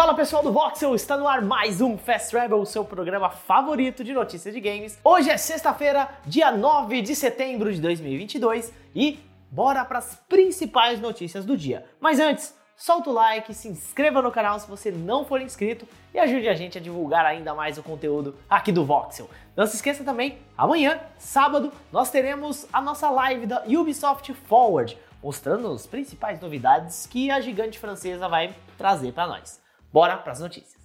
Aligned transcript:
Fala 0.00 0.14
pessoal 0.14 0.42
do 0.42 0.50
Voxel, 0.50 0.94
está 0.94 1.14
no 1.14 1.28
ar 1.28 1.42
mais 1.42 1.82
um 1.82 1.98
Fast 1.98 2.30
Travel, 2.30 2.58
o 2.58 2.64
seu 2.64 2.82
programa 2.82 3.28
favorito 3.28 4.02
de 4.02 4.14
notícias 4.14 4.54
de 4.54 4.58
games. 4.58 4.98
Hoje 5.04 5.28
é 5.28 5.36
sexta-feira, 5.36 6.08
dia 6.24 6.50
9 6.50 7.02
de 7.02 7.14
setembro 7.14 7.70
de 7.70 7.82
2022 7.82 8.72
e 8.94 9.18
bora 9.50 9.84
para 9.84 9.98
as 9.98 10.14
principais 10.26 10.98
notícias 10.98 11.44
do 11.44 11.54
dia. 11.54 11.84
Mas 12.00 12.18
antes, 12.18 12.56
solta 12.74 13.10
o 13.10 13.12
like, 13.12 13.52
se 13.52 13.68
inscreva 13.68 14.22
no 14.22 14.32
canal 14.32 14.58
se 14.58 14.66
você 14.66 14.90
não 14.90 15.22
for 15.22 15.38
inscrito 15.42 15.86
e 16.14 16.18
ajude 16.18 16.48
a 16.48 16.54
gente 16.54 16.78
a 16.78 16.80
divulgar 16.80 17.26
ainda 17.26 17.54
mais 17.54 17.76
o 17.76 17.82
conteúdo 17.82 18.34
aqui 18.48 18.72
do 18.72 18.86
Voxel. 18.86 19.28
Não 19.54 19.66
se 19.66 19.76
esqueça 19.76 20.02
também, 20.02 20.38
amanhã, 20.56 20.98
sábado, 21.18 21.70
nós 21.92 22.10
teremos 22.10 22.66
a 22.72 22.80
nossa 22.80 23.10
live 23.10 23.44
da 23.44 23.64
Ubisoft 23.66 24.32
Forward, 24.32 24.96
mostrando 25.22 25.70
as 25.70 25.86
principais 25.86 26.40
novidades 26.40 27.06
que 27.06 27.30
a 27.30 27.38
gigante 27.38 27.78
francesa 27.78 28.26
vai 28.30 28.54
trazer 28.78 29.12
para 29.12 29.26
nós. 29.26 29.59
Bora 29.92 30.16
para 30.16 30.32
as 30.32 30.40
notícias. 30.40 30.80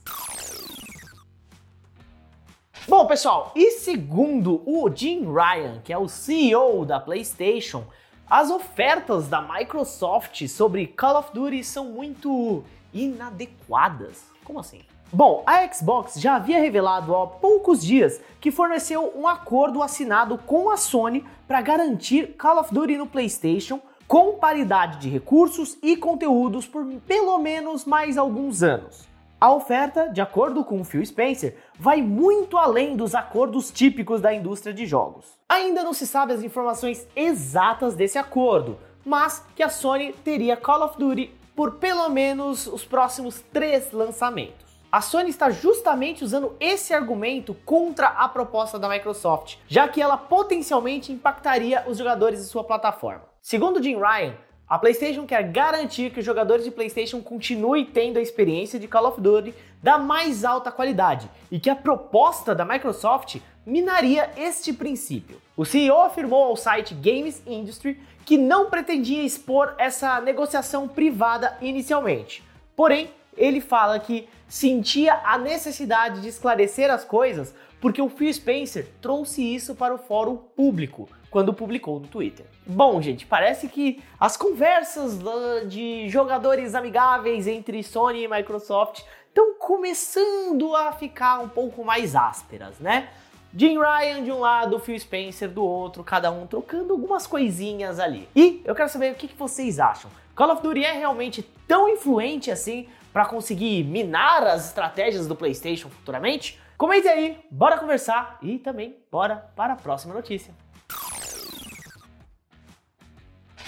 Bom, 2.87 3.07
pessoal, 3.07 3.51
e 3.55 3.71
segundo 3.71 4.61
o 4.65 4.89
Jim 4.93 5.25
Ryan, 5.25 5.81
que 5.83 5.91
é 5.91 5.97
o 5.97 6.07
CEO 6.07 6.85
da 6.85 6.99
PlayStation, 6.99 7.85
as 8.29 8.49
ofertas 8.49 9.27
da 9.27 9.41
Microsoft 9.41 10.47
sobre 10.47 10.87
Call 10.87 11.17
of 11.17 11.33
Duty 11.33 11.63
são 11.63 11.85
muito 11.85 12.63
inadequadas. 12.93 14.23
Como 14.43 14.59
assim? 14.59 14.81
Bom, 15.11 15.43
a 15.45 15.71
Xbox 15.71 16.19
já 16.19 16.35
havia 16.35 16.59
revelado 16.59 17.15
há 17.15 17.27
poucos 17.27 17.81
dias 17.81 18.19
que 18.41 18.51
forneceu 18.51 19.13
um 19.15 19.27
acordo 19.27 19.81
assinado 19.83 20.37
com 20.37 20.69
a 20.69 20.77
Sony 20.77 21.23
para 21.47 21.61
garantir 21.61 22.35
Call 22.37 22.59
of 22.59 22.73
Duty 22.73 22.97
no 22.97 23.07
PlayStation 23.07 23.79
com 24.07 24.37
paridade 24.37 24.99
de 24.99 25.09
recursos 25.09 25.77
e 25.81 25.97
conteúdos 25.97 26.67
por 26.67 26.85
pelo 27.07 27.39
menos 27.39 27.85
mais 27.85 28.17
alguns 28.17 28.61
anos. 28.61 29.07
A 29.39 29.51
oferta, 29.51 30.09
de 30.09 30.21
acordo 30.21 30.63
com 30.63 30.79
o 30.79 30.83
Phil 30.83 31.05
Spencer, 31.05 31.57
vai 31.77 32.01
muito 32.01 32.57
além 32.57 32.95
dos 32.95 33.13
acordos 33.13 33.69
típicos 33.69 34.21
da 34.21 34.33
indústria 34.33 34.73
de 34.73 34.85
jogos. 34.85 35.25
Ainda 35.49 35.83
não 35.83 35.93
se 35.93 36.07
sabe 36.07 36.33
as 36.33 36.43
informações 36.43 37.07
exatas 37.15 37.95
desse 37.95 38.17
acordo, 38.17 38.77
mas 39.05 39.45
que 39.55 39.61
a 39.61 39.69
Sony 39.69 40.13
teria 40.23 40.57
Call 40.57 40.83
of 40.83 40.97
Duty 40.97 41.31
por 41.55 41.75
pelo 41.75 42.09
menos 42.09 42.67
os 42.67 42.83
próximos 42.83 43.43
três 43.53 43.91
lançamentos. 43.91 44.64
A 44.95 45.01
Sony 45.01 45.29
está 45.29 45.49
justamente 45.49 46.23
usando 46.23 46.55
esse 46.57 46.93
argumento 46.93 47.53
contra 47.65 48.07
a 48.07 48.29
proposta 48.29 48.79
da 48.79 48.87
Microsoft, 48.87 49.57
já 49.67 49.89
que 49.89 50.01
ela 50.01 50.15
potencialmente 50.15 51.11
impactaria 51.11 51.83
os 51.85 51.97
jogadores 51.97 52.39
de 52.39 52.45
sua 52.45 52.63
plataforma. 52.63 53.23
Segundo 53.41 53.83
Jim 53.83 53.97
Ryan, 53.97 54.35
a 54.65 54.79
PlayStation 54.79 55.25
quer 55.25 55.51
garantir 55.51 56.11
que 56.11 56.21
os 56.21 56.25
jogadores 56.25 56.63
de 56.63 56.71
PlayStation 56.71 57.21
continuem 57.21 57.83
tendo 57.83 58.19
a 58.19 58.21
experiência 58.21 58.79
de 58.79 58.87
Call 58.87 59.07
of 59.07 59.19
Duty 59.19 59.53
da 59.83 59.97
mais 59.97 60.45
alta 60.45 60.71
qualidade 60.71 61.29
e 61.51 61.59
que 61.59 61.69
a 61.69 61.75
proposta 61.75 62.55
da 62.55 62.63
Microsoft 62.63 63.41
minaria 63.65 64.31
este 64.37 64.71
princípio. 64.71 65.41
O 65.57 65.65
CEO 65.65 66.03
afirmou 66.03 66.45
ao 66.45 66.55
site 66.55 66.93
Games 66.93 67.43
Industry 67.45 67.99
que 68.23 68.37
não 68.37 68.69
pretendia 68.69 69.23
expor 69.23 69.75
essa 69.77 70.21
negociação 70.21 70.87
privada 70.87 71.57
inicialmente. 71.59 72.41
Porém, 72.77 73.09
ele 73.37 73.61
fala 73.61 73.99
que 73.99 74.27
sentia 74.47 75.21
a 75.23 75.37
necessidade 75.37 76.21
de 76.21 76.27
esclarecer 76.27 76.91
as 76.91 77.03
coisas 77.03 77.53
porque 77.85 78.01
o 78.01 78.09
Phil 78.09 78.33
Spencer 78.33 78.87
trouxe 78.99 79.43
isso 79.43 79.75
para 79.75 79.93
o 79.93 79.97
fórum 79.97 80.37
público 80.37 81.07
quando 81.29 81.53
publicou 81.53 81.99
no 81.99 82.07
Twitter. 82.07 82.45
Bom, 82.65 82.99
gente, 83.01 83.27
parece 83.27 83.67
que 83.67 84.01
as 84.19 84.35
conversas 84.35 85.19
de 85.67 86.09
jogadores 86.09 86.73
amigáveis 86.73 87.45
entre 87.45 87.83
Sony 87.83 88.23
e 88.23 88.27
Microsoft 88.27 89.03
estão 89.27 89.53
começando 89.59 90.75
a 90.75 90.93
ficar 90.93 91.39
um 91.39 91.47
pouco 91.49 91.83
mais 91.83 92.15
ásperas, 92.15 92.79
né? 92.79 93.09
Jim 93.53 93.77
Ryan 93.77 94.23
de 94.23 94.31
um 94.31 94.39
lado, 94.39 94.79
Phil 94.79 94.99
Spencer 94.99 95.49
do 95.49 95.63
outro, 95.63 96.03
cada 96.03 96.31
um 96.31 96.47
trocando 96.47 96.93
algumas 96.93 97.27
coisinhas 97.27 97.99
ali. 97.99 98.27
E 98.35 98.61
eu 98.65 98.73
quero 98.73 98.89
saber 98.89 99.11
o 99.11 99.15
que 99.15 99.29
vocês 99.37 99.79
acham. 99.79 100.09
Call 100.35 100.51
of 100.51 100.63
Duty 100.63 100.83
é 100.83 100.91
realmente 100.91 101.43
tão 101.67 101.87
influente 101.87 102.49
assim 102.49 102.87
para 103.15 103.25
conseguir 103.25 103.85
minar 103.85 104.45
as 104.45 104.67
estratégias 104.67 105.25
do 105.25 105.37
PlayStation 105.37 105.87
futuramente? 105.87 106.59
Comente 106.77 107.07
aí, 107.07 107.39
bora 107.49 107.77
conversar 107.77 108.37
e 108.41 108.59
também 108.59 108.97
bora 109.09 109.37
para 109.55 109.71
a 109.71 109.75
próxima 109.77 110.13
notícia. 110.13 110.53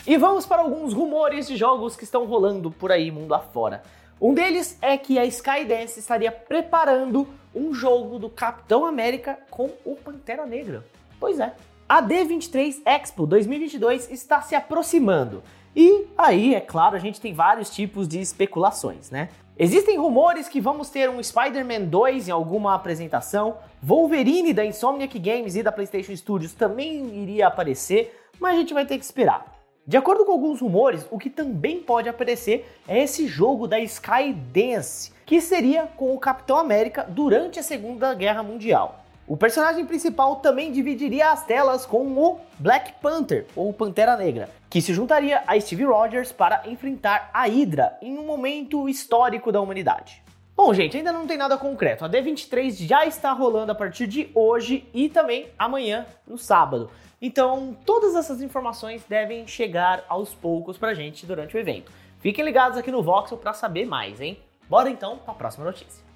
E 0.05 0.17
vamos 0.17 0.45
para 0.45 0.61
alguns 0.61 0.91
rumores 0.93 1.47
de 1.47 1.55
jogos 1.55 1.95
que 1.95 2.03
estão 2.03 2.25
rolando 2.25 2.69
por 2.69 2.91
aí 2.91 3.09
mundo 3.09 3.33
afora. 3.33 3.83
Um 4.19 4.33
deles 4.33 4.77
é 4.81 4.97
que 4.97 5.17
a 5.17 5.23
Skydance 5.23 5.97
estaria 5.97 6.29
preparando 6.29 7.25
um 7.55 7.73
jogo 7.73 8.19
do 8.19 8.29
Capitão 8.29 8.85
América 8.85 9.39
com 9.49 9.71
o 9.85 9.95
Pantera 9.95 10.45
Negra. 10.45 10.83
Pois 11.21 11.39
é. 11.39 11.55
A 11.87 12.03
D23 12.03 12.81
Expo 12.85 13.25
2022 13.25 14.11
está 14.11 14.41
se 14.41 14.55
aproximando 14.55 15.41
e 15.79 16.07
aí, 16.17 16.55
é 16.55 16.59
claro, 16.59 16.95
a 16.95 16.99
gente 16.99 17.21
tem 17.21 17.35
vários 17.35 17.69
tipos 17.69 18.07
de 18.07 18.19
especulações, 18.19 19.11
né? 19.11 19.29
Existem 19.59 19.95
rumores 19.95 20.49
que 20.49 20.59
vamos 20.59 20.89
ter 20.89 21.07
um 21.07 21.21
Spider-Man 21.21 21.81
2 21.81 22.29
em 22.29 22.31
alguma 22.31 22.73
apresentação, 22.73 23.59
Wolverine 23.79 24.53
da 24.53 24.65
Insomniac 24.65 25.19
Games 25.19 25.55
e 25.55 25.61
da 25.61 25.71
PlayStation 25.71 26.15
Studios 26.15 26.53
também 26.53 27.21
iria 27.21 27.45
aparecer, 27.45 28.19
mas 28.39 28.55
a 28.55 28.57
gente 28.57 28.73
vai 28.73 28.87
ter 28.87 28.97
que 28.97 29.05
esperar. 29.05 29.55
De 29.85 29.95
acordo 29.95 30.25
com 30.25 30.31
alguns 30.31 30.61
rumores, 30.61 31.05
o 31.11 31.19
que 31.19 31.29
também 31.29 31.79
pode 31.79 32.09
aparecer 32.09 32.67
é 32.87 33.03
esse 33.03 33.27
jogo 33.27 33.67
da 33.67 33.79
Skydance, 33.79 35.13
que 35.27 35.39
seria 35.39 35.83
com 35.95 36.11
o 36.11 36.19
Capitão 36.19 36.57
América 36.57 37.05
durante 37.07 37.59
a 37.59 37.63
Segunda 37.63 38.15
Guerra 38.15 38.41
Mundial. 38.41 39.05
O 39.27 39.35
personagem 39.35 39.85
principal 39.85 40.37
também 40.37 40.71
dividiria 40.71 41.31
as 41.31 41.45
telas 41.45 41.85
com 41.85 42.07
o 42.17 42.39
Black 42.57 42.93
Panther, 43.01 43.45
ou 43.57 43.73
Pantera 43.73 44.15
Negra, 44.15 44.49
que 44.69 44.81
se 44.81 44.93
juntaria 44.93 45.43
a 45.45 45.59
Steve 45.59 45.83
Rogers 45.83 46.31
para 46.31 46.63
enfrentar 46.65 47.29
a 47.33 47.45
Hydra 47.45 47.97
em 48.01 48.17
um 48.17 48.25
momento 48.25 48.87
histórico 48.87 49.51
da 49.51 49.59
humanidade. 49.59 50.23
Bom, 50.55 50.73
gente, 50.73 50.95
ainda 50.95 51.11
não 51.11 51.27
tem 51.27 51.37
nada 51.37 51.57
concreto. 51.57 52.05
A 52.05 52.09
D23 52.09 52.87
já 52.87 53.05
está 53.05 53.33
rolando 53.33 53.73
a 53.73 53.75
partir 53.75 54.07
de 54.07 54.31
hoje 54.33 54.87
e 54.93 55.09
também 55.09 55.49
amanhã, 55.59 56.05
no 56.25 56.37
sábado. 56.37 56.89
Então, 57.21 57.75
todas 57.85 58.15
essas 58.15 58.41
informações 58.41 59.03
devem 59.09 59.45
chegar 59.45 60.05
aos 60.07 60.33
poucos 60.33 60.77
pra 60.77 60.93
gente 60.93 61.25
durante 61.25 61.57
o 61.57 61.59
evento. 61.59 61.91
Fiquem 62.21 62.45
ligados 62.45 62.77
aqui 62.77 62.91
no 62.91 63.03
Voxel 63.03 63.37
para 63.37 63.51
saber 63.51 63.85
mais, 63.85 64.21
hein? 64.21 64.39
Bora 64.69 64.89
então 64.89 65.17
para 65.17 65.33
a 65.33 65.37
próxima 65.37 65.65
notícia. 65.65 66.06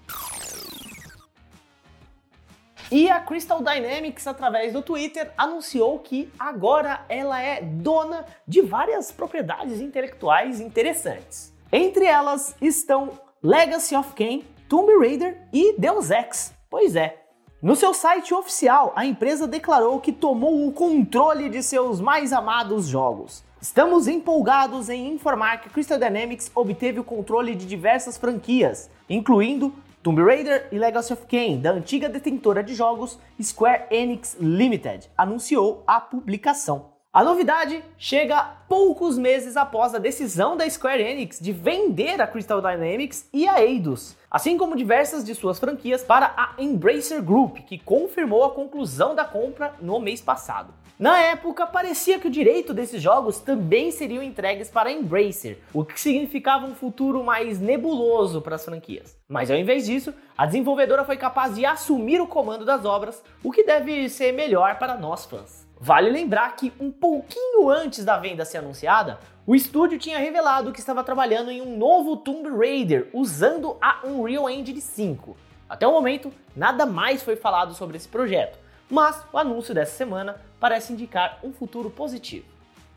E 2.92 3.10
a 3.10 3.22
Crystal 3.22 3.60
Dynamics, 3.64 4.28
através 4.28 4.74
do 4.74 4.82
Twitter, 4.82 5.32
anunciou 5.38 5.98
que 6.00 6.30
agora 6.38 7.06
ela 7.08 7.42
é 7.42 7.62
dona 7.62 8.26
de 8.46 8.62
várias 8.62 9.14
propriedades 9.14 9.80
intelectuais 9.80 10.60
interessantes. 10.60 11.54
Entre 11.72 12.04
elas 12.04 12.54
estão 12.62 13.12
Legacy 13.42 13.96
of 13.96 14.14
Kain, 14.14 14.44
Tomb 14.68 14.94
Raider 15.00 15.42
e 15.54 15.80
Deus 15.80 16.12
Ex. 16.12 16.54
Pois 16.70 16.98
é. 16.98 17.18
No 17.62 17.78
seu 17.78 17.94
site 17.94 18.34
oficial, 18.34 18.92
a 18.94 19.06
empresa 19.06 19.48
declarou 19.48 20.02
que 20.02 20.12
tomou 20.12 20.68
o 20.68 20.74
controle 20.74 21.48
de 21.48 21.64
seus 21.64 22.02
mais 22.02 22.34
amados 22.34 22.88
jogos. 22.88 23.42
Estamos 23.62 24.10
empolgados 24.10 24.90
em 24.90 25.14
informar 25.14 25.62
que 25.62 25.70
Crystal 25.70 25.98
Dynamics 25.98 26.52
obteve 26.54 27.00
o 27.00 27.06
controle 27.06 27.56
de 27.56 27.66
diversas 27.66 28.18
franquias, 28.18 28.90
incluindo 29.10 29.74
Tomb 30.04 30.20
Raider 30.20 30.68
e 30.72 30.80
Legacy 30.80 31.14
of 31.14 31.28
Kain, 31.28 31.62
da 31.62 31.74
antiga 31.74 32.10
detentora 32.10 32.64
de 32.64 32.74
jogos 32.74 33.20
Square 33.40 33.86
Enix 33.92 34.36
Limited, 34.40 35.08
anunciou 35.16 35.84
a 35.86 36.02
publicação. 36.02 37.01
A 37.14 37.26
novidade 37.26 37.84
chega 37.98 38.42
poucos 38.70 39.18
meses 39.18 39.58
após 39.58 39.94
a 39.94 40.00
decisão 40.00 40.56
da 40.56 40.70
Square 40.70 41.04
Enix 41.04 41.42
de 41.42 41.52
vender 41.52 42.22
a 42.22 42.26
Crystal 42.26 42.62
Dynamics 42.62 43.28
e 43.34 43.50
a 43.50 43.62
Eidos, 43.62 44.16
assim 44.30 44.58
como 44.58 44.78
diversas 44.78 45.22
de 45.26 45.36
suas 45.36 45.60
franquias 45.60 46.06
para 46.06 46.34
a 46.38 46.54
Embracer 46.58 47.22
Group, 47.22 47.58
que 47.68 47.78
confirmou 47.78 48.46
a 48.46 48.52
conclusão 48.52 49.14
da 49.14 49.26
compra 49.26 49.76
no 49.82 50.00
mês 50.00 50.22
passado. 50.22 50.74
Na 50.98 51.20
época, 51.20 51.68
parecia 51.68 52.18
que 52.18 52.30
o 52.30 52.32
direito 52.32 52.74
desses 52.74 53.02
jogos 53.02 53.40
também 53.40 53.92
seriam 53.92 54.24
entregues 54.24 54.70
para 54.70 54.88
a 54.88 54.94
Embracer, 54.94 55.60
o 55.74 55.84
que 55.84 56.00
significava 56.00 56.66
um 56.66 56.76
futuro 56.76 57.22
mais 57.26 57.60
nebuloso 57.60 58.42
para 58.42 58.56
as 58.56 58.64
franquias. 58.64 59.18
Mas 59.28 59.52
ao 59.52 59.58
invés 59.58 59.86
disso, 59.86 60.14
a 60.38 60.46
desenvolvedora 60.46 61.04
foi 61.04 61.18
capaz 61.18 61.56
de 61.56 61.66
assumir 61.66 62.22
o 62.22 62.28
comando 62.28 62.64
das 62.64 62.86
obras, 62.86 63.22
o 63.44 63.52
que 63.52 63.66
deve 63.66 64.08
ser 64.08 64.32
melhor 64.32 64.80
para 64.80 64.96
nós 64.96 65.26
fãs. 65.26 65.70
Vale 65.84 66.12
lembrar 66.12 66.56
que 66.56 66.72
um 66.80 66.92
pouquinho 66.92 67.68
antes 67.68 68.06
da 68.06 68.16
venda 68.16 68.46
ser 68.46 68.60
anunciada, 68.60 69.20
o 69.48 69.56
estúdio 69.56 69.98
tinha 69.98 70.20
revelado 70.20 70.72
que 70.72 70.80
estava 70.80 71.04
trabalhando 71.04 71.50
em 71.50 71.60
um 71.60 71.76
novo 71.76 72.18
Tomb 72.18 72.48
Raider 72.56 73.10
usando 73.12 73.76
a 73.82 74.06
Unreal 74.06 74.48
Engine 74.48 74.80
5. 74.80 75.36
Até 75.68 75.88
o 75.88 75.92
momento, 75.92 76.32
nada 76.56 76.86
mais 76.86 77.24
foi 77.24 77.36
falado 77.36 77.74
sobre 77.74 77.98
esse 77.98 78.08
projeto, 78.08 78.60
mas 78.92 79.26
o 79.34 79.40
anúncio 79.40 79.74
dessa 79.74 79.98
semana 79.98 80.40
parece 80.60 80.94
indicar 80.94 81.40
um 81.44 81.52
futuro 81.52 81.90
positivo. 81.90 82.46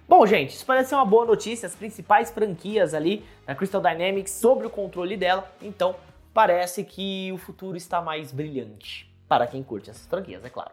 Bom, 0.06 0.26
gente, 0.26 0.54
isso 0.54 0.66
parece 0.66 0.90
ser 0.90 0.96
uma 0.96 1.06
boa 1.06 1.24
notícia, 1.24 1.66
as 1.66 1.74
principais 1.74 2.30
franquias 2.30 2.92
ali 2.92 3.24
da 3.46 3.54
Crystal 3.54 3.80
Dynamics 3.80 4.32
sobre 4.32 4.66
o 4.66 4.70
controle 4.70 5.16
dela, 5.16 5.50
então 5.62 5.96
parece 6.34 6.84
que 6.84 7.32
o 7.32 7.38
futuro 7.38 7.78
está 7.78 8.02
mais 8.02 8.30
brilhante. 8.30 9.10
Para 9.26 9.46
quem 9.46 9.62
curte 9.62 9.88
essas 9.88 10.06
franquias, 10.06 10.44
é 10.44 10.50
claro. 10.50 10.72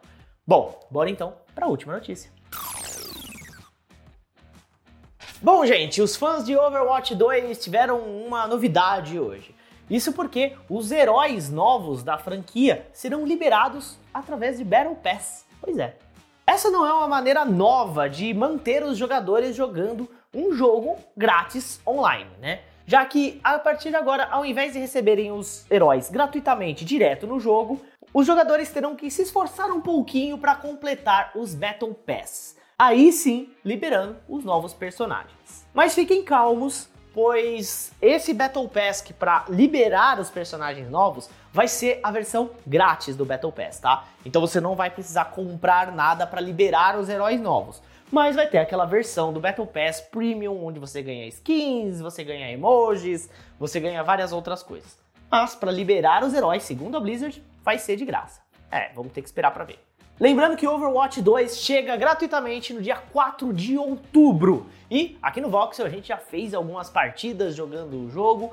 Bom, 0.51 0.77
bora 0.92 1.09
então 1.09 1.36
para 1.56 1.65
a 1.65 1.69
última 1.69 1.94
notícia. 1.94 2.30
Bom, 5.42 5.65
gente, 5.65 6.01
os 6.01 6.18
fãs 6.18 6.45
de 6.45 6.57
Overwatch 6.57 7.15
2 7.15 7.57
tiveram 7.57 8.01
uma 8.01 8.45
novidade 8.48 9.18
hoje. 9.18 9.56
Isso 9.89 10.12
porque 10.12 10.53
os 10.69 10.92
heróis 10.92 11.50
novos 11.50 12.03
da 12.03 12.18
franquia 12.18 12.86
serão 12.92 13.25
liberados 13.25 13.98
através 14.13 14.57
de 14.57 14.65
Battle 14.65 14.94
Pass. 14.95 15.45
Pois 15.62 15.77
é. 15.77 15.95
Essa 16.45 16.69
não 16.69 16.86
é 16.86 16.94
uma 16.94 17.07
maneira 17.07 17.45
nova 17.45 18.09
de 18.09 18.33
manter 18.33 18.83
os 18.83 18.98
jogadores 18.98 19.56
jogando 19.56 20.09
um 20.33 20.51
jogo 20.51 20.98
grátis 21.15 21.80
online, 21.88 22.30
né? 22.42 22.59
Já 22.86 23.06
que 23.06 23.39
a 23.42 23.57
partir 23.57 23.89
de 23.89 23.95
agora, 23.95 24.25
ao 24.25 24.45
invés 24.45 24.74
de 24.74 24.80
receberem 24.80 25.31
os 25.31 25.65
heróis 25.71 26.09
gratuitamente 26.09 26.83
direto 26.83 27.25
no 27.25 27.39
jogo, 27.39 27.80
os 28.13 28.28
jogadores 28.28 28.69
terão 28.69 28.96
que 28.96 29.10
se 29.10 29.22
esforçar 29.22 29.72
um 29.72 29.81
pouquinho 29.81 30.38
para 30.38 30.56
completar 30.56 31.31
os 31.36 31.54
Battle 31.56 31.94
Pass 31.94 32.60
aí 32.81 33.12
sim 33.12 33.54
liberando 33.63 34.18
os 34.28 34.44
novos 34.44 34.74
personagens. 34.74 35.68
Mas 35.72 35.94
fiquem 35.94 36.24
calmos, 36.24 36.90
pois 37.13 37.92
esse 38.02 38.34
Battle 38.34 38.68
Pass 38.68 39.04
para 39.19 39.46
liberar 39.50 40.19
os 40.19 40.31
personagens 40.31 40.90
novos 40.90 41.30
vai 41.54 41.68
ser 41.68 42.00
a 42.02 42.10
versão 42.10 42.50
grátis 42.66 43.16
do 43.16 43.24
Battle 43.24 43.52
Pass, 43.52 43.80
tá? 43.80 44.06
Então 44.25 44.42
você 44.42 44.60
não 44.60 44.75
vai 44.75 44.90
precisar 44.90 45.25
comprar 45.25 45.92
nada 45.92 46.25
para 46.25 46.42
liberar 46.42 46.98
os 46.98 47.08
heróis 47.08 47.40
novos. 47.40 47.84
Mas 48.12 48.36
vai 48.36 48.48
ter 48.48 48.58
aquela 48.58 48.86
versão 48.86 49.31
do 49.31 49.40
Battle 49.40 49.68
Pass 49.68 50.02
Premium, 50.02 50.66
onde 50.66 50.80
você 50.80 51.04
ganha 51.04 51.28
skins, 51.28 52.02
você 52.02 52.24
ganha 52.24 52.52
emojis, 52.52 53.30
você 53.60 53.80
ganha 53.80 54.04
várias 54.04 54.34
outras 54.34 54.63
coisas. 54.63 55.00
Mas 55.31 55.56
para 55.56 55.72
liberar 55.72 56.25
os 56.25 56.33
heróis, 56.33 56.63
segundo 56.63 56.98
a 56.98 57.00
Blizzard, 57.00 57.42
vai 57.63 57.80
ser 57.80 57.95
de 57.95 58.04
graça. 58.04 58.42
É, 58.69 58.92
vamos 58.94 59.13
ter 59.13 59.22
que 59.22 59.28
esperar 59.28 59.51
para 59.51 59.63
ver. 59.63 59.80
Lembrando 60.19 60.56
que 60.56 60.68
Overwatch 60.68 61.22
2 61.22 61.57
chega 61.57 61.95
gratuitamente 61.95 62.74
no 62.74 62.81
dia 62.81 62.98
4 62.98 63.54
de 63.54 63.78
outubro. 63.78 64.68
E 64.89 65.18
aqui 65.22 65.42
no 65.42 65.50
Voxel 65.50 65.86
a 65.86 65.89
gente 65.89 66.10
já 66.10 66.18
fez 66.18 66.54
algumas 66.54 66.89
partidas 66.89 67.56
jogando 67.56 67.98
o 67.98 68.10
jogo, 68.10 68.51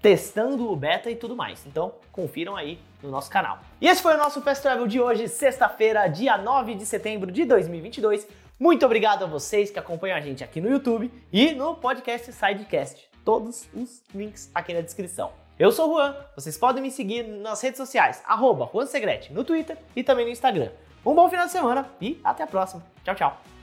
testando 0.00 0.70
o 0.70 0.76
beta 0.76 1.10
e 1.10 1.16
tudo 1.16 1.34
mais. 1.34 1.66
Então, 1.66 1.94
confiram 2.12 2.54
aí 2.54 2.78
no 3.02 3.10
nosso 3.10 3.30
canal. 3.30 3.58
E 3.80 3.88
esse 3.88 4.02
foi 4.02 4.14
o 4.14 4.18
nosso 4.18 4.40
Fast 4.42 4.62
Travel 4.62 4.86
de 4.86 5.00
hoje, 5.00 5.26
sexta-feira, 5.26 6.06
dia 6.06 6.38
9 6.38 6.74
de 6.74 6.86
setembro 6.86 7.32
de 7.32 7.44
2022. 7.44 8.28
Muito 8.58 8.84
obrigado 8.86 9.24
a 9.24 9.26
vocês 9.26 9.70
que 9.70 9.78
acompanham 9.78 10.16
a 10.16 10.20
gente 10.20 10.44
aqui 10.44 10.60
no 10.60 10.70
YouTube 10.70 11.10
e 11.32 11.52
no 11.52 11.74
podcast 11.74 12.30
Sidecast. 12.30 13.08
Todos 13.24 13.66
os 13.74 14.02
links 14.14 14.50
aqui 14.54 14.74
na 14.74 14.80
descrição. 14.80 15.49
Eu 15.60 15.70
sou 15.70 15.90
o 15.90 15.92
Juan, 15.92 16.16
vocês 16.34 16.56
podem 16.56 16.82
me 16.82 16.90
seguir 16.90 17.22
nas 17.22 17.60
redes 17.60 17.76
sociais, 17.76 18.22
arroba 18.26 18.66
Juan 18.72 18.86
Segrete, 18.86 19.30
no 19.30 19.44
Twitter 19.44 19.76
e 19.94 20.02
também 20.02 20.24
no 20.24 20.32
Instagram. 20.32 20.70
Um 21.04 21.14
bom 21.14 21.28
final 21.28 21.44
de 21.44 21.52
semana 21.52 21.86
e 22.00 22.18
até 22.24 22.44
a 22.44 22.46
próxima. 22.46 22.82
Tchau, 23.04 23.14
tchau. 23.14 23.59